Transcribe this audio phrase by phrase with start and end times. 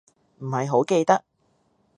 [0.39, 1.23] 唔係好記得